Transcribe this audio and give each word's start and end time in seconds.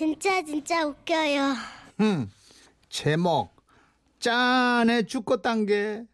진짜 0.00 0.42
진짜 0.42 0.86
웃겨요. 0.86 1.54
음, 2.00 2.30
제목 2.88 3.54
짠해 4.18 5.02
죽고 5.02 5.42
딴게 5.42 6.04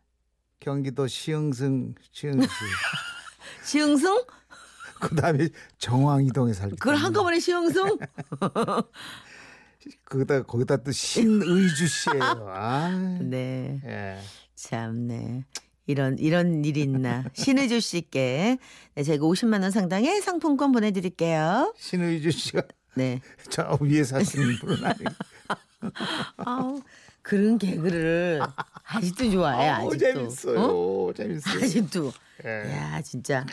경기도 0.58 1.06
시흥승 1.06 1.94
시흥시 2.10 2.49
시흥승? 3.62 4.24
그다음에 5.01 5.51
정왕이동에 5.78 6.53
살기 6.53 6.74
그걸. 6.80 6.96
한꺼번에 6.96 7.38
시흥승? 7.38 7.96
거기다 10.04 10.42
거기다 10.42 10.78
또 10.78 10.90
신의주 10.90 11.87
씨예요. 11.87 12.22
아, 12.50 12.90
네. 13.21 13.80
예. 13.84 14.18
참네. 14.56 15.44
이런 15.87 16.18
이런 16.18 16.64
일이 16.64 16.80
있나. 16.80 17.23
신의주 17.34 17.78
씨께 17.78 18.59
네, 18.96 19.02
제가 19.05 19.24
50만 19.24 19.62
원 19.62 19.70
상당의 19.70 20.23
상품권 20.23 20.73
보내드릴게요. 20.73 21.73
신의주 21.79 22.33
씨가 22.33 22.62
네. 22.96 23.20
저 23.50 23.78
위에 23.80 24.02
사시는 24.02 24.56
분은 24.59 24.84
아니고. 24.84 25.10
아우 26.38 26.82
그런 27.22 27.59
개그를 27.59 28.42
아직도 28.84 29.30
좋아해 29.30 29.69
아우, 29.69 29.88
아직도. 29.88 29.98
재밌어요. 30.14 30.60
어? 30.60 31.12
재밌어요. 31.14 31.62
아직도. 31.62 32.12
예. 32.45 32.72
야 32.72 33.02
진짜. 33.02 33.45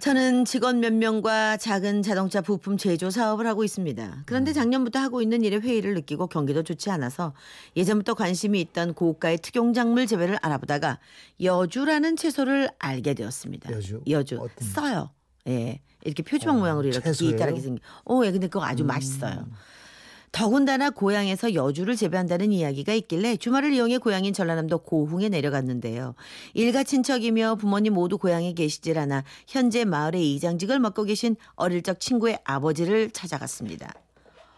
저는 0.00 0.44
직원 0.44 0.80
몇 0.80 0.92
명과 0.92 1.56
작은 1.56 2.02
자동차 2.02 2.40
부품 2.40 2.76
제조 2.76 3.10
사업을 3.10 3.46
하고 3.46 3.62
있습니다. 3.62 4.24
그런데 4.26 4.52
작년부터 4.52 4.98
하고 4.98 5.22
있는 5.22 5.44
일에 5.44 5.58
회의를 5.58 5.94
느끼고 5.94 6.26
경기도 6.26 6.64
좋지 6.64 6.90
않아서 6.90 7.32
예전부터 7.76 8.14
관심이 8.14 8.60
있던 8.60 8.94
고가의 8.94 9.38
특용작물 9.38 10.08
재배를 10.08 10.36
알아보다가 10.42 10.98
여주라는 11.40 12.16
채소를 12.16 12.70
알게 12.80 13.14
되었습니다. 13.14 13.70
여주? 13.70 14.00
여주. 14.08 14.40
써요. 14.60 15.10
예. 15.48 15.80
이렇게 16.04 16.22
표지방 16.22 16.58
모양으로 16.58 16.88
이렇게? 16.88 17.08
음. 17.08 17.12
기다랗게 17.12 17.60
생긴. 17.60 17.80
어, 18.04 18.22
예. 18.24 18.30
근데 18.30 18.48
그거 18.48 18.64
아주 18.64 18.84
맛있어요. 18.84 19.46
더군다나 20.32 20.90
고향에서 20.90 21.54
여주를 21.54 21.94
재배한다는 21.94 22.50
이야기가 22.50 22.92
있길래 22.92 23.36
주말을 23.36 23.72
이용해 23.72 23.98
고향인 23.98 24.34
전라남도 24.34 24.78
고흥에 24.78 25.28
내려갔는데요. 25.28 26.16
일가 26.54 26.82
친척이며 26.82 27.54
부모님 27.54 27.94
모두 27.94 28.18
고향에 28.18 28.52
계시질 28.52 28.98
않아 28.98 29.22
현재 29.46 29.84
마을의 29.84 30.34
이장직을 30.34 30.80
맡고 30.80 31.04
계신 31.04 31.36
어릴 31.54 31.82
적 31.82 32.00
친구의 32.00 32.40
아버지를 32.42 33.12
찾아갔습니다. 33.12 33.94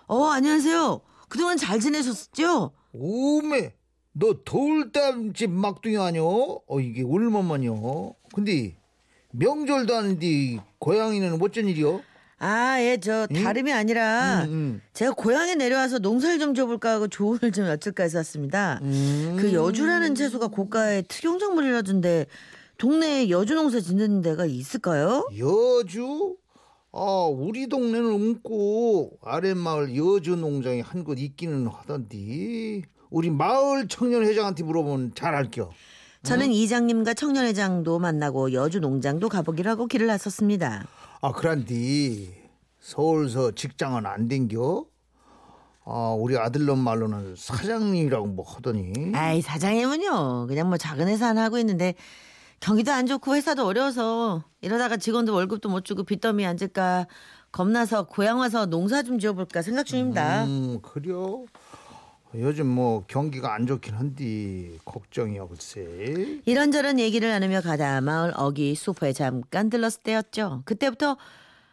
어, 0.06 0.24
안녕하세요. 0.24 1.02
그동안 1.28 1.58
잘 1.58 1.78
지내셨죠? 1.78 2.70
오메, 2.92 3.74
너 4.12 4.34
돌담집 4.46 5.50
막둥이 5.50 5.98
아니여? 5.98 6.24
어 6.66 6.80
이게 6.80 7.04
얼마만이여? 7.04 8.14
근데 8.34 8.78
명절도 9.32 9.94
아닌데 9.94 10.58
고양이는 10.78 11.40
어쩐 11.40 11.68
일이여? 11.68 12.00
아, 12.38 12.76
예, 12.80 12.98
저 13.00 13.26
다름이 13.26 13.72
아니라 13.72 14.44
음, 14.44 14.50
음. 14.52 14.82
제가 14.92 15.12
고향에 15.12 15.54
내려와서 15.54 16.00
농사를 16.00 16.38
좀 16.38 16.54
줘볼까 16.54 16.92
하고 16.92 17.08
조언을 17.08 17.50
좀 17.52 17.66
여쭐까 17.66 18.02
해서 18.02 18.18
왔습니다. 18.18 18.78
음. 18.82 19.36
그 19.40 19.54
여주라는 19.54 20.14
채소가 20.14 20.48
고가의 20.48 21.04
특용작물이라던데 21.08 22.26
동네에 22.76 23.30
여주 23.30 23.54
농사 23.54 23.80
짓는 23.80 24.20
데가 24.20 24.44
있을까요? 24.44 25.26
여주? 25.38 26.36
아 26.92 27.26
우리 27.30 27.68
동네는 27.68 28.30
없고 28.38 29.18
아랫마을 29.22 29.96
여주 29.96 30.36
농장이 30.36 30.80
한 30.82 31.04
곳 31.04 31.18
있기는 31.18 31.66
하던데 31.68 32.82
우리 33.10 33.30
마을 33.30 33.88
청년회장한테 33.88 34.62
물어보면 34.62 35.12
잘 35.14 35.34
알겨. 35.34 35.70
저는 36.26 36.50
이장님과 36.50 37.14
청년회장도 37.14 38.00
만나고 38.00 38.52
여주 38.52 38.80
농장도 38.80 39.28
가보기로 39.28 39.70
하고 39.70 39.86
길을 39.86 40.08
나섰습니다. 40.08 40.84
아 41.20 41.30
그란디 41.30 42.34
서울서 42.80 43.52
직장은 43.52 44.06
안 44.06 44.26
댕겨? 44.26 44.84
아 45.84 46.16
우리 46.18 46.36
아들놈 46.36 46.80
말로는 46.80 47.36
사장님이라고 47.38 48.26
뭐 48.26 48.44
하더니 48.44 49.12
아이 49.14 49.40
사장님은요 49.40 50.46
그냥 50.48 50.68
뭐 50.68 50.76
작은 50.76 51.06
회사 51.06 51.28
하나 51.28 51.44
하고 51.44 51.58
있는데 51.58 51.94
경기도 52.58 52.90
안 52.90 53.06
좋고 53.06 53.36
회사도 53.36 53.64
어려워서 53.64 54.42
이러다가 54.62 54.96
직원들 54.96 55.32
월급도 55.32 55.68
못 55.68 55.84
주고 55.84 56.02
빚더미 56.02 56.44
앉을까 56.44 57.06
겁나서 57.52 58.06
고향 58.06 58.40
와서 58.40 58.66
농사 58.66 59.04
좀 59.04 59.20
지어볼까 59.20 59.62
생각 59.62 59.86
중입니다. 59.86 60.44
음 60.44 60.80
그래요? 60.82 61.44
요즘 62.38 62.66
뭐 62.66 63.04
경기가 63.06 63.54
안 63.54 63.66
좋긴 63.66 63.94
한데 63.94 64.76
걱정이야 64.84 65.46
글쎄. 65.46 66.40
이런저런 66.44 66.98
얘기를 66.98 67.28
나누며 67.30 67.62
가다 67.62 68.00
마을 68.02 68.32
어기 68.36 68.74
소파에 68.74 69.12
잠깐 69.12 69.70
들렀을 69.70 70.02
때였죠. 70.02 70.62
그때부터 70.66 71.16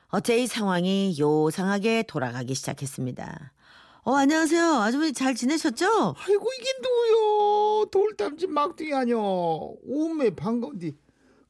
어째 0.07 0.37
이 0.37 0.47
상황이 0.47 1.15
요상하게 1.19 2.03
돌아가기 2.03 2.55
시작했습니다. 2.55 3.51
어 4.05 4.15
안녕하세요 4.15 4.63
아주머니 4.81 5.13
잘 5.13 5.33
지내셨죠? 5.33 5.85
아이고 6.17 6.49
이게 6.59 6.69
누구요? 6.81 7.85
돌담집 7.91 8.49
막둥이 8.51 8.93
아니여. 8.93 9.17
오메 9.85 10.35
반가운데. 10.35 10.91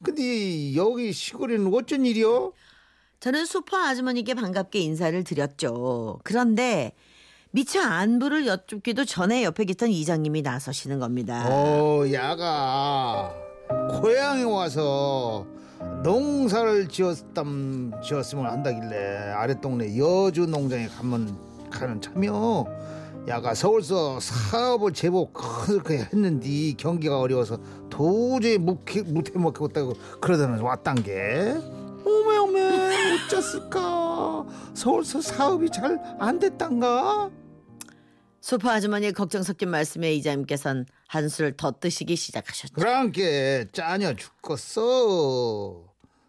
근데 0.02 0.74
여기 0.74 1.12
시골에는 1.12 1.72
어쩐 1.72 2.04
일이여? 2.04 2.52
저는 3.20 3.46
소파 3.46 3.88
아주머니께 3.88 4.34
반갑게 4.34 4.80
인사를 4.80 5.22
드렸죠. 5.24 6.18
그런데 6.24 6.92
미처 7.54 7.80
안부를 7.80 8.48
여쭙기도 8.48 9.04
전에 9.04 9.44
옆에 9.44 9.64
계던 9.64 9.88
이장님이 9.90 10.42
나서시는 10.42 10.98
겁니다. 10.98 11.46
어 11.48 12.02
야가 12.12 13.32
고향에 14.00 14.42
와서 14.42 15.46
농사를 16.02 16.88
지었담 16.88 17.92
지었으면 18.02 18.46
한다길래 18.46 19.30
아랫동네 19.36 19.96
여주 19.96 20.46
농장에 20.46 20.88
가면 20.88 21.36
가는 21.70 22.00
참여. 22.00 22.66
야가 23.28 23.54
서울서 23.54 24.18
사업을 24.18 24.92
제법 24.92 25.32
크게 25.32 25.98
했는데 26.12 26.72
경기가 26.76 27.20
어려워서 27.20 27.58
도저히 27.88 28.58
못해 28.58 29.00
먹겠다고 29.36 29.92
그러더니 30.20 30.60
왔단 30.60 31.04
게. 31.04 31.54
오메 32.04 32.36
오메 32.36 33.14
어쩌을까? 33.28 34.44
서울서 34.74 35.20
사업이 35.20 35.70
잘 35.70 35.98
안 36.18 36.40
됐단가 36.40 37.30
소파 38.44 38.74
아주머니의 38.74 39.14
걱정 39.14 39.42
섞인 39.42 39.70
말씀에 39.70 40.12
이장님께서는 40.16 40.84
한술 41.06 41.56
더 41.56 41.72
뜨시기 41.72 42.14
시작하셨죠. 42.14 42.74
그랑께 42.74 43.68
짜녀 43.72 44.12
죽겠어. 44.14 45.82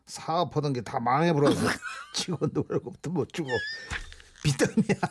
사업하던 0.05 0.71
게 0.71 0.81
다 0.81 1.01
망해버려서 1.01 1.59
직원도 2.15 2.63
월급도 2.69 3.09
못 3.11 3.33
주고 3.33 3.49
빚더미 4.43 4.83
안 5.01 5.09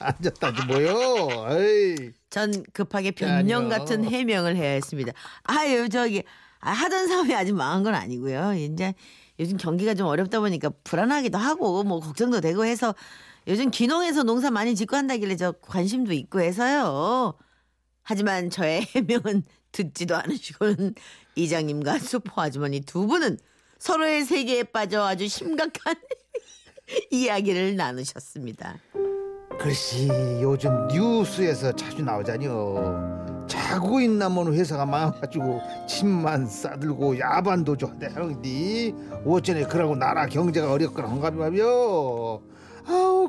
앉았다지 0.16 0.64
뭐요. 0.66 1.58
에이. 1.60 2.12
전 2.30 2.64
급하게 2.72 3.10
변명. 3.10 3.68
같은 3.68 4.02
해명을 4.02 4.56
해야 4.56 4.70
했습니다. 4.70 5.12
아유 5.42 5.90
저기 5.90 6.22
아, 6.60 6.70
하던 6.70 7.06
사업이 7.06 7.34
아직 7.34 7.52
망한 7.54 7.82
건 7.82 7.94
아니고요. 7.94 8.54
이제 8.54 8.94
요즘 9.38 9.58
경기가 9.58 9.92
좀 9.92 10.06
어렵다 10.06 10.40
보니까 10.40 10.70
불안하기도 10.84 11.36
하고 11.36 11.82
뭐 11.84 12.00
걱정도 12.00 12.40
되고 12.40 12.64
해서 12.64 12.94
요즘 13.48 13.70
귀농해서 13.70 14.22
농사 14.22 14.50
많이 14.50 14.74
짓고 14.74 14.96
한다길래 14.96 15.36
저 15.36 15.52
관심도 15.52 16.12
있고 16.12 16.40
해서요. 16.40 17.34
하지만 18.02 18.50
저의 18.50 18.82
해명은 18.94 19.42
듣지도 19.72 20.16
않으시고는 20.16 20.94
이장님과 21.34 21.98
수포 21.98 22.40
아주머니 22.40 22.80
두 22.80 23.06
분은 23.06 23.38
서로의 23.78 24.24
세계에 24.24 24.64
빠져 24.64 25.04
아주 25.04 25.26
심각한 25.28 25.94
이야기를 27.10 27.76
나누셨습니다. 27.76 28.78
글씨 29.58 30.08
요즘 30.40 30.88
뉴스에서 30.88 31.72
자주 31.72 32.02
나오자니요. 32.02 33.46
자고 33.48 34.00
있나면 34.00 34.54
회사가 34.54 34.86
망가지고 34.86 35.60
집만 35.88 36.46
싸들고 36.46 37.18
야반도 37.18 37.76
좋대 37.76 38.06
하는데 38.06 38.92
어쩌네 39.26 39.64
그러고 39.64 39.96
나라 39.96 40.26
경제가 40.26 40.70
어렵거나 40.70 41.08
한가 41.08 41.30
봐요. 41.30 41.62
아우 41.64 42.51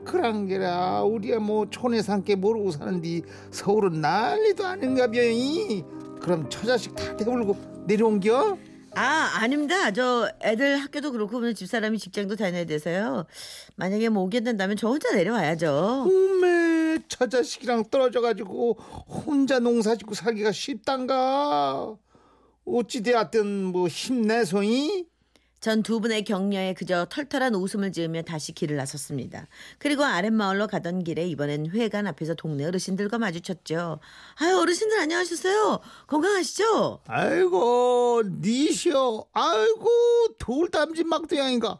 그런 0.05 0.47
게라 0.47 1.03
우리야 1.03 1.39
뭐 1.39 1.69
촌에 1.69 2.01
산게 2.01 2.35
모르고 2.35 2.71
사는데 2.71 3.21
서울은 3.51 4.01
난리도 4.01 4.65
아닌가 4.65 5.07
벼이. 5.07 5.83
그럼 6.21 6.49
처자식 6.49 6.95
다 6.95 7.15
대물고 7.17 7.83
내려온겨? 7.85 8.57
아, 8.95 9.31
아닙니다. 9.39 9.91
저 9.91 10.29
애들 10.43 10.77
학교도 10.77 11.11
그렇고 11.11 11.51
집사람이 11.51 11.97
직장도 11.97 12.35
다녀야 12.35 12.63
돼서요. 12.65 13.25
만약에 13.75 14.09
뭐 14.09 14.23
오게 14.23 14.41
된다면 14.41 14.77
저 14.77 14.87
혼자 14.87 15.13
내려와야죠. 15.15 16.05
오메 16.07 16.99
처자식이랑 17.07 17.85
떨어져가지고 17.89 18.73
혼자 18.73 19.59
농사 19.59 19.95
짓고 19.95 20.13
살기가 20.13 20.51
쉽단가 20.51 21.95
어찌 22.65 23.01
되었든 23.01 23.65
뭐 23.65 23.87
힘내소이 23.87 25.07
전 25.63 25.81
두 25.81 26.01
분의 26.01 26.25
격려에 26.25 26.73
그저 26.73 27.05
털털한 27.09 27.55
웃음을 27.55 27.93
지으며 27.93 28.21
다시 28.21 28.51
길을 28.51 28.75
나섰습니다. 28.75 29.47
그리고 29.77 30.03
아랫마을로 30.03 30.67
가던 30.67 31.05
길에 31.05 31.25
이번엔 31.25 31.67
회관 31.71 32.05
앞에서 32.05 32.33
동네 32.33 32.65
어르신들과 32.65 33.17
마주쳤죠. 33.17 34.01
아유, 34.41 34.57
어르신들 34.57 34.99
안녕하셨어요. 34.99 35.79
건강하시죠? 36.07 36.99
아이고 37.07 38.23
니시여 38.41 39.27
아이고 39.31 39.89
돌담집 40.37 41.07
막대양인가 41.07 41.79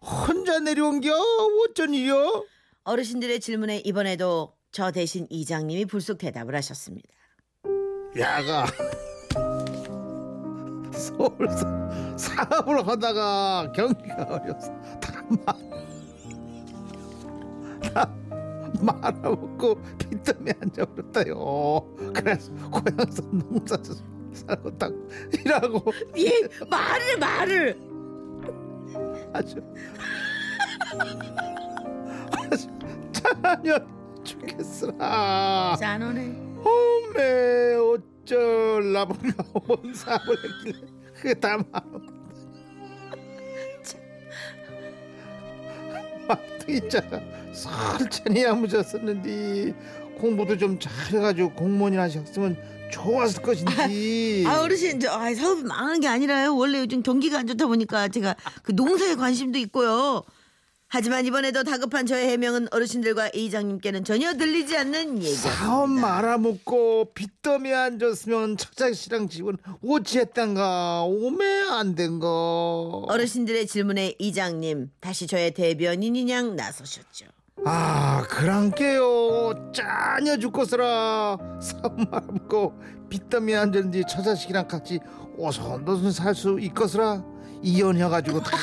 혼자 0.00 0.58
내려온겨 0.60 1.12
어쩐 1.12 1.92
일이여 1.92 2.44
어르신들의 2.84 3.40
질문에 3.40 3.82
이번에도 3.84 4.54
저 4.72 4.90
대신 4.90 5.26
이장님이 5.28 5.84
불쑥 5.84 6.16
대답을 6.16 6.54
하셨습니다. 6.54 7.08
야가 8.18 8.64
서울서 10.98 12.16
사업을 12.16 12.86
하다가 12.86 13.72
경기가 13.72 14.24
어려서 14.24 14.72
다다 15.00 15.68
말아먹고 18.80 19.80
빚더미 19.98 20.52
앉아버렸다요. 20.60 21.34
그래서 22.14 22.52
고향에서 22.70 23.22
농사 23.32 23.76
살고 24.32 24.76
딱 24.76 24.92
일하고. 25.32 25.92
예, 26.18 26.30
말을 26.68 27.18
말을. 27.18 27.80
아주 29.32 29.56
아주 32.50 32.68
짜녀 33.12 33.78
죽겠으라. 34.22 35.76
짠하네. 35.78 36.48
홈에 36.64 37.74
어쩔라본가 38.28 39.44
뭔 39.66 39.92
사업을 39.94 40.36
했길래 40.36 40.86
그게 41.14 41.34
다 41.34 41.56
말아 41.56 41.84
막둥이자가 46.28 47.20
설찬히 47.52 48.44
야무졌었는데 48.44 49.74
공부도 50.18 50.58
좀 50.58 50.78
잘해가지고 50.78 51.54
공무원이나 51.54 52.02
하셨으면 52.02 52.56
좋았을 52.92 53.42
것인지 53.42 54.44
아 54.46 54.60
어르신 54.60 55.00
저 55.00 55.10
아, 55.10 55.32
사업이 55.32 55.62
망한 55.62 56.00
게 56.00 56.08
아니라요. 56.08 56.54
원래 56.56 56.80
요즘 56.80 57.02
경기가 57.02 57.38
안 57.38 57.46
좋다 57.46 57.66
보니까 57.66 58.08
제가 58.08 58.34
그 58.62 58.72
농사에 58.72 59.14
관심도 59.14 59.58
있고요. 59.58 60.22
하지만 60.90 61.26
이번에도 61.26 61.64
다급한 61.64 62.06
저의 62.06 62.28
해명은 62.30 62.68
어르신들과 62.70 63.28
이장님께는 63.34 64.04
전혀 64.04 64.32
들리지 64.32 64.74
않는 64.78 65.20
사업 65.22 65.22
얘기였습니다. 65.22 65.86
말아먹고 65.86 67.12
빚더미 67.12 67.74
앉았으면 67.74 68.56
처자씨랑 68.56 69.28
집은 69.28 69.58
어찌했단가? 69.86 71.02
오매 71.04 71.44
안 71.70 71.94
된가 71.94 72.26
어르신들의 72.26 73.66
질문에 73.66 74.14
이장님 74.18 74.90
다시 75.00 75.26
저의 75.26 75.52
대변인이냥 75.52 76.56
나서셨죠. 76.56 77.26
아 77.66 78.22
그랑께요. 78.30 79.72
짜녀 79.74 80.38
죽겠으라. 80.38 81.36
사업 81.60 81.98
말아먹고 82.10 82.72
빚더미 83.10 83.54
앉았는지 83.54 84.04
처자식이랑 84.08 84.66
같이 84.68 85.00
오손도손 85.36 86.12
살 86.12 86.34
수 86.34 86.58
있겠으라? 86.60 87.22
이혼해가지고 87.62 88.40
다 88.40 88.56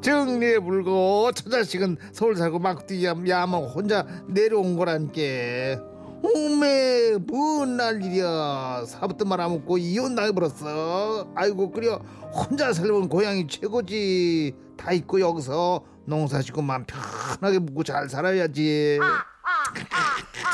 정리해 0.00 0.58
불고 0.60 1.30
처자식은 1.32 1.98
서울 2.12 2.36
살고 2.36 2.58
막뒤 2.58 3.04
야만 3.04 3.64
혼자 3.64 4.06
내려온 4.28 4.76
거란께. 4.76 5.78
오메 6.22 7.18
뭔 7.26 7.76
난일이야. 7.76 8.84
사부터 8.86 9.24
말아먹고 9.24 9.78
이혼 9.78 10.14
당해버렸어. 10.14 11.32
아이고 11.34 11.70
그려. 11.70 11.96
혼자 12.32 12.72
살면 12.72 13.08
고향이 13.08 13.46
최고지. 13.46 14.54
다 14.76 14.92
있고 14.92 15.20
여기서 15.20 15.84
농사 16.06 16.40
짓고 16.40 16.62
맘 16.62 16.84
편하게 16.86 17.58
묵고 17.58 17.84
잘 17.84 18.08
살아야지 18.08 18.98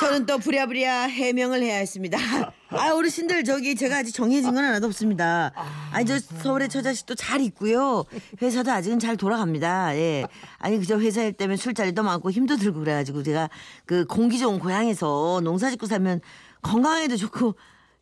저는 0.00 0.26
또 0.26 0.38
부랴부랴 0.38 1.04
해명을 1.04 1.62
해야 1.62 1.76
했습니다. 1.76 2.18
아 2.70 2.92
어르신들 2.94 3.44
저기 3.44 3.74
제가 3.74 3.98
아직 3.98 4.12
정해진 4.12 4.54
건 4.54 4.64
하나도 4.64 4.86
없습니다. 4.86 5.52
아니 5.90 6.04
저 6.06 6.18
서울에 6.18 6.68
처자식도 6.68 7.14
잘 7.14 7.40
있고요. 7.42 8.04
회사도 8.42 8.70
아직은 8.70 8.98
잘 8.98 9.16
돌아갑니다. 9.16 9.96
예. 9.96 10.26
아니 10.58 10.78
그저 10.78 10.98
회사 11.00 11.22
일 11.22 11.32
때문에 11.32 11.56
술자리도 11.56 12.02
많고 12.02 12.30
힘도 12.30 12.56
들고 12.56 12.80
그래가지고 12.80 13.22
제가 13.22 13.48
그 13.86 14.04
공기 14.06 14.38
좋은 14.38 14.58
고향에서 14.58 15.40
농사짓고 15.42 15.86
살면 15.86 16.20
건강에도 16.62 17.16
좋고 17.16 17.54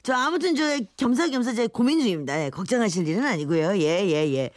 저 0.02 0.14
아무튼 0.14 0.54
저 0.54 0.78
겸사겸사 0.96 1.54
제 1.54 1.66
고민 1.66 2.00
중입니다. 2.00 2.44
예, 2.44 2.50
걱정하실 2.50 3.06
일은 3.08 3.24
아니고요. 3.24 3.78
예 3.78 4.06
예, 4.06 4.34
예. 4.34 4.50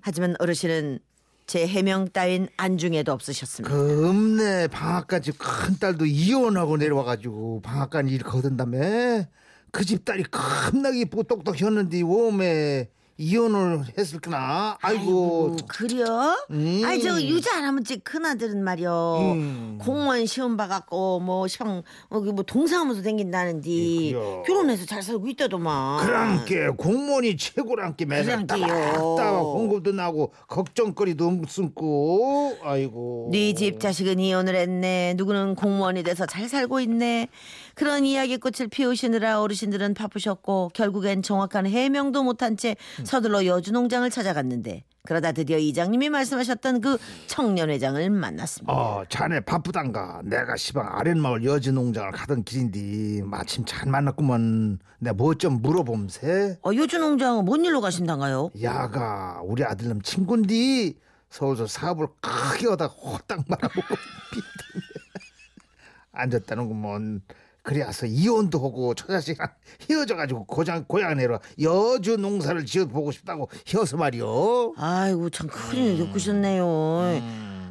하지만 0.00 0.36
어르신은 0.38 0.98
제 1.46 1.66
해명 1.66 2.08
따윈 2.08 2.48
안중에도 2.56 3.12
없으셨습니다. 3.12 3.74
금내 3.74 4.68
방학까지 4.68 5.32
큰 5.32 5.78
딸도 5.78 6.06
이혼하고 6.06 6.76
내려와가지고 6.76 7.60
방학간 7.62 8.08
일 8.08 8.22
거둔다며 8.22 9.24
그 9.70 9.84
집 9.84 10.04
딸이 10.04 10.24
겁나게 10.24 11.00
이쁘고 11.00 11.22
똑똑했는데 11.24 12.02
웜에 12.02 12.88
이혼을 13.26 13.84
했을까나 13.96 14.78
아이고 14.82 15.56
그래요? 15.68 16.36
음. 16.50 16.82
아니 16.84 17.00
저 17.00 17.22
유자 17.22 17.56
할아버지 17.56 17.98
큰 17.98 18.26
아들은 18.26 18.64
말이요 18.64 19.16
음. 19.36 19.78
공무원 19.80 20.26
시험 20.26 20.56
봐갖고 20.56 21.20
뭐 21.20 21.46
시방 21.46 21.82
뭐 22.10 22.42
동사무소 22.42 23.02
댕긴다는디 23.02 24.08
예, 24.08 24.12
그래요. 24.12 24.42
결혼해서 24.44 24.86
잘 24.86 25.02
살고 25.04 25.28
있다더만 25.28 26.04
그랑께 26.04 26.68
공무원이 26.76 27.36
최고랑께 27.36 28.06
매달 28.06 28.44
그랑께요. 28.44 28.66
따박따박 28.66 29.42
공급도 29.42 29.92
나고 29.92 30.32
걱정거리도 30.48 31.28
없음고 31.28 32.58
아이고 32.62 33.28
네 33.30 33.52
집 33.54 33.78
자식은 33.78 34.18
이혼을 34.18 34.56
했네 34.56 35.14
누구는 35.16 35.54
공무원이 35.54 36.02
돼서 36.02 36.24
잘 36.26 36.48
살고 36.48 36.80
있네 36.80 37.28
그런 37.74 38.04
이야기꽃을 38.04 38.68
피우시느라 38.68 39.40
어르신들은 39.42 39.94
바쁘셨고 39.94 40.70
결국엔 40.74 41.22
정확한 41.22 41.66
해명도 41.66 42.22
못한 42.24 42.56
채 42.56 42.74
음. 42.98 43.04
서둘러 43.12 43.44
여주 43.44 43.72
농장을 43.72 44.08
찾아갔는데 44.08 44.84
그러다 45.04 45.32
드디어 45.32 45.58
이장님이 45.58 46.08
말씀하셨던 46.08 46.80
그 46.80 46.96
청년회장을 47.26 48.08
만났습니다. 48.08 48.72
어 48.72 49.04
자네 49.06 49.40
바쁘단가. 49.40 50.22
내가 50.24 50.56
시방 50.56 50.88
아랫마을 50.98 51.44
여주 51.44 51.72
농장을 51.72 52.10
가던 52.12 52.44
길인데 52.44 53.22
마침 53.24 53.66
잘 53.66 53.90
만났구먼. 53.90 54.78
내가 54.98 55.12
뭐 55.12 55.34
좀 55.34 55.60
물어봄세? 55.60 56.60
어, 56.64 56.70
여주 56.74 56.98
농장 56.98 57.44
뭔 57.44 57.66
일로 57.66 57.82
가신단가요? 57.82 58.52
야가 58.62 59.42
우리 59.44 59.62
아들놈 59.62 60.00
친구인데 60.00 60.94
서울서 61.28 61.66
사업을 61.66 62.06
크게 62.22 62.68
하다 62.68 62.86
호딱 62.86 63.44
말아먹고 63.46 63.94
앉았다는구먼 66.12 67.20
그래서 67.62 68.06
이혼도 68.06 68.58
하고 68.58 68.94
처자식이랑 68.94 69.48
헤어져가지고 69.88 70.46
고장 70.46 70.84
고향 70.86 71.16
내려 71.16 71.40
여주 71.60 72.16
농사를 72.16 72.64
지어보고 72.66 73.12
싶다고 73.12 73.48
헤어서 73.68 73.96
말이요 73.96 74.74
아이고 74.76 75.30
참 75.30 75.46
큰일 75.46 75.98
겪으셨네요. 75.98 77.22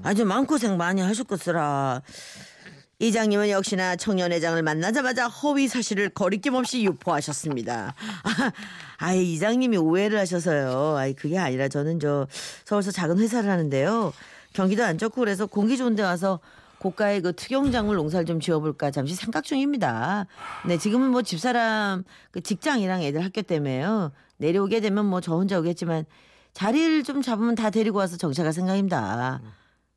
아주 0.04 0.26
마음고생 0.26 0.78
많이 0.78 1.02
하셨겠으라. 1.02 2.02
이장님은 3.00 3.50
역시나 3.50 3.96
청년회장을 3.96 4.62
만나자마자 4.62 5.28
허위 5.28 5.68
사실을 5.68 6.10
거리낌 6.10 6.54
없이 6.54 6.84
유포하셨습니다. 6.84 7.96
아, 9.00 9.14
이 9.14 9.34
이장님이 9.34 9.78
오해를 9.78 10.20
하셔서요. 10.20 10.98
아이 10.98 11.14
그게 11.14 11.40
아니라 11.40 11.68
저는 11.68 12.00
저 12.00 12.28
서울서 12.64 12.92
작은 12.92 13.18
회사를 13.18 13.50
하는데요. 13.50 14.14
경기도 14.54 14.84
안 14.84 15.00
좋고 15.00 15.20
그래서 15.20 15.48
공기 15.48 15.78
좋은 15.78 15.96
데 15.96 16.04
와서 16.04 16.40
고가의 16.86 17.22
그 17.22 17.36
특용작물 17.36 17.96
농사를 17.96 18.26
좀 18.26 18.40
지어볼까 18.40 18.90
잠시 18.90 19.14
생각 19.14 19.44
중입니다. 19.44 20.26
네, 20.66 20.80
지금은 20.80 21.12
뭐 21.12 21.22
집사람 21.22 22.04
그 22.32 22.42
직장이랑 22.42 23.04
애들 23.04 23.24
학교 23.24 23.44
때문에요. 23.44 24.12
내려오게 24.38 24.80
되면 24.80 25.06
뭐 25.06 25.22
저 25.22 25.36
혼자 25.36 25.60
오겠지만 25.60 26.06
자리를 26.54 27.04
좀 27.04 27.22
잡으면 27.22 27.54
다 27.54 27.70
데리고 27.70 28.00
와서 28.00 28.18
정착할 28.18 28.52
생각입니다. 28.52 29.42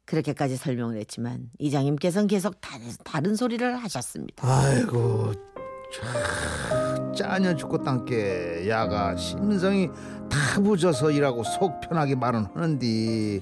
그렇게까지 0.05 0.59
설명을 0.59 0.99
했지만 0.99 1.49
이장님께서는 1.59 2.27
계속 2.29 2.61
다른, 2.61 2.85
다른 3.03 3.35
소리를 3.35 3.77
하셨습니다. 3.77 4.47
아이고 4.47 5.33
참 5.91 7.15
짜녀 7.15 7.57
죽겠단께 7.57 8.69
야가 8.69 9.17
심성이 9.17 9.89
타부져서 10.31 11.13
일하고 11.13 11.43
속 11.45 11.81
편하게 11.81 12.15
말은 12.15 12.45
하는데 12.55 13.41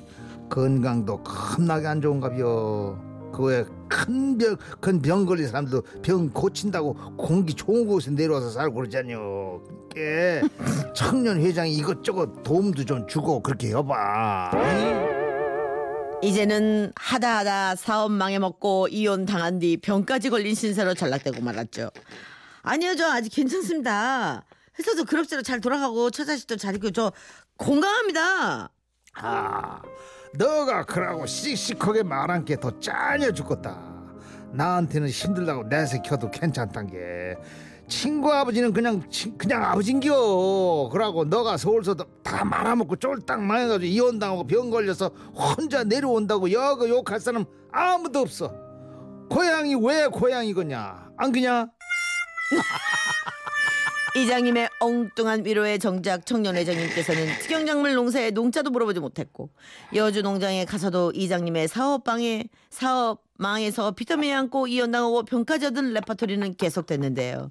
건강도 0.48 1.20
겁나게 1.24 1.88
안 1.88 2.00
좋은가벼 2.00 3.10
그외 3.32 3.64
큰병 3.88 4.56
큰 4.80 5.00
병 5.02 5.26
걸린 5.26 5.46
사람도 5.48 5.82
병 6.02 6.28
고친다고 6.30 6.94
공기 7.16 7.54
좋은 7.54 7.86
곳에 7.86 8.10
내려와서 8.10 8.50
살고 8.50 8.74
그러잖요 8.76 9.60
께 9.94 10.42
청년 10.94 11.40
회장이 11.40 11.74
이것저것 11.74 12.42
도움도 12.42 12.84
좀 12.84 13.06
주고 13.06 13.42
그렇게 13.42 13.68
해봐 13.68 14.50
이제는 16.22 16.92
하다 16.94 17.38
하다 17.38 17.76
사업 17.76 18.12
망해먹고 18.12 18.88
이혼 18.90 19.26
당한 19.26 19.58
뒤 19.58 19.76
병까지 19.76 20.30
걸린 20.30 20.54
신세로 20.54 20.94
전락되고 20.94 21.42
말았죠. 21.42 21.90
아니요 22.62 22.94
저 22.94 23.10
아직 23.10 23.30
괜찮습니다. 23.30 24.44
회사도 24.78 25.04
그럭저럭 25.04 25.44
잘 25.44 25.60
돌아가고 25.60 26.10
처자식도 26.10 26.56
잘 26.58 26.76
있고 26.76 26.92
저 26.92 27.12
건강합니다. 27.58 28.70
아, 29.14 29.82
너가 30.38 30.84
그러고 30.84 31.26
씩씩하게 31.26 32.02
말한 32.04 32.44
게더 32.44 32.80
짜녀 32.80 33.30
죽겠다. 33.32 33.76
나한테는 34.52 35.08
힘들다고 35.08 35.64
내색혀도 35.64 36.30
괜찮단 36.30 36.86
게. 36.88 37.36
친구 37.88 38.32
아버지는 38.32 38.72
그냥 38.72 39.02
친- 39.10 39.36
그냥 39.36 39.64
아버진겨. 39.64 40.88
그러고 40.92 41.24
너가 41.24 41.56
서울서도 41.56 42.04
다 42.22 42.44
말아먹고 42.44 42.96
쫄딱 42.96 43.42
망해가지고 43.42 43.84
이혼당하고 43.84 44.46
병 44.46 44.70
걸려서 44.70 45.08
혼자 45.34 45.84
내려온다고 45.84 46.50
여거 46.52 46.88
욕할 46.88 47.20
사람 47.20 47.44
아무도 47.70 48.20
없어. 48.20 48.52
고향이 49.28 49.74
왜 49.76 50.06
고향이거냐? 50.06 51.10
안 51.16 51.32
그냐 51.32 51.66
이장님의 54.14 54.68
엉뚱한 54.80 55.44
위로에 55.46 55.78
정작 55.78 56.26
청년회장님께서는 56.26 57.38
특영작물 57.40 57.94
농사에 57.94 58.30
농자도 58.30 58.70
물어보지 58.70 59.00
못했고 59.00 59.48
여주 59.94 60.22
농장에 60.22 60.64
가서도 60.66 61.12
이장님의 61.14 61.68
사업방에 61.68 62.44
사업 62.68 63.22
망해서 63.38 63.92
비타민 63.92 64.34
안고 64.34 64.66
이혼당하고 64.66 65.22
병까지 65.24 65.66
얻은 65.66 65.94
레퍼토리는 65.94 66.54
계속됐는데요. 66.56 67.50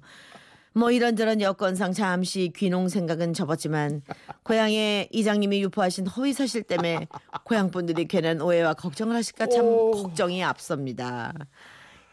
뭐 0.74 0.90
이런저런 0.90 1.40
여건상 1.40 1.92
잠시 1.92 2.52
귀농 2.56 2.88
생각은 2.88 3.34
접었지만 3.34 4.02
고향에 4.42 5.08
이장님이 5.10 5.62
유포하신 5.64 6.06
허위 6.06 6.32
사실 6.32 6.62
때문에 6.62 7.08
고향 7.44 7.70
분들이 7.70 8.06
괜한 8.06 8.40
오해와 8.40 8.74
걱정을 8.74 9.14
하실까 9.16 9.48
참 9.48 9.64
오. 9.64 9.90
걱정이 9.90 10.42
앞섭니다. 10.42 11.34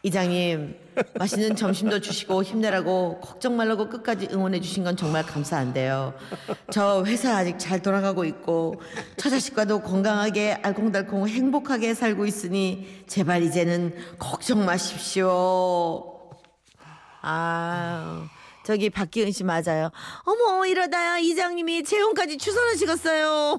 이장님 0.02 0.76
맛있는 1.18 1.56
점심도 1.56 2.00
주시고 2.00 2.42
힘내라고 2.42 3.20
걱정 3.20 3.56
말라고 3.56 3.88
끝까지 3.88 4.28
응원해 4.32 4.60
주신 4.60 4.82
건 4.82 4.96
정말 4.96 5.24
감사한데요. 5.24 6.14
저 6.70 7.04
회사 7.04 7.36
아직 7.36 7.58
잘 7.58 7.82
돌아가고 7.82 8.24
있고 8.24 8.80
처자식과도 9.16 9.82
건강하게 9.82 10.54
알콩달콩 10.62 11.28
행복하게 11.28 11.94
살고 11.94 12.26
있으니 12.26 13.04
제발 13.06 13.42
이제는 13.42 13.94
걱정 14.18 14.64
마십시오. 14.64 16.18
아 17.22 18.26
저기 18.70 18.88
박기은 18.88 19.32
씨 19.32 19.42
맞아요. 19.42 19.90
어머 20.22 20.64
이러다 20.64 21.18
이장님이 21.18 21.82
재혼까지 21.82 22.38
추선하시겠어요. 22.38 23.58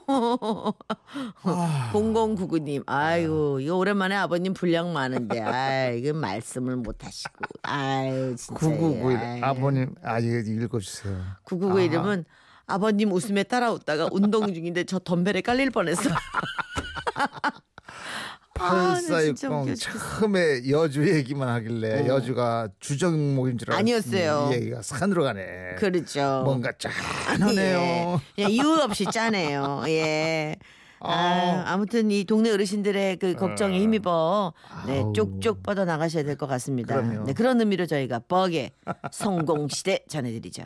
0099님 1.91 2.83
아유 2.87 3.59
이거 3.61 3.75
오랜만에 3.75 4.15
아버님 4.15 4.53
분량 4.53 4.93
많은데 4.93 5.41
아 5.41 5.89
이거 5.89 6.13
말씀을 6.13 6.77
못 6.77 7.03
하시고 7.03 7.33
아유 7.63 8.37
진짜 8.37 8.57
9991 8.57 9.17
아유. 9.17 9.41
아버님 9.43 9.95
아 10.01 10.19
이거 10.19 10.37
읽어주세요 10.49 11.21
999 11.43 11.81
이름은 11.81 12.23
아버님 12.67 13.11
웃음에 13.11 13.43
따라 13.43 13.73
웃다가 13.73 14.07
운동 14.13 14.53
중인데 14.53 14.85
저 14.85 14.97
덤벨에 14.97 15.41
깔릴 15.41 15.71
뻔했어. 15.71 16.09
아, 18.61 18.93
네, 18.95 18.99
진짜 19.01 19.49
8460 19.49 19.51
웃겨 19.51 19.75
죽겠어. 19.75 20.19
처음에 20.19 20.69
여주 20.69 21.09
얘기만 21.15 21.47
하길래 21.49 22.07
여주가 22.07 22.69
주정목인 22.79 23.57
줄 23.57 23.71
아니었어요. 23.71 24.49
이 24.51 24.55
얘기가 24.55 24.81
산으로 24.81 25.23
가네 25.23 25.75
그렇죠. 25.77 26.41
뭔가 26.45 26.71
짠하네요 26.77 27.79
예. 27.79 28.19
그냥 28.35 28.51
이유 28.51 28.79
없이 28.81 29.05
짜네요. 29.11 29.83
예. 29.87 30.55
아, 31.03 31.11
아. 31.11 31.63
아무튼 31.73 32.11
이 32.11 32.23
동네 32.25 32.51
어르신들의 32.51 33.17
그 33.17 33.33
걱정에 33.33 33.79
힘입어 33.79 34.53
네. 34.85 35.03
쪽쪽 35.15 35.63
뻗어 35.63 35.83
나가셔야 35.83 36.23
될 36.23 36.35
것 36.37 36.45
같습니다. 36.47 36.95
그럼요. 37.01 37.23
네, 37.25 37.33
그런 37.33 37.59
의미로 37.59 37.87
저희가 37.87 38.19
뻑의 38.27 38.69
성공 39.11 39.67
시대 39.67 39.99
전해드리죠. 40.07 40.63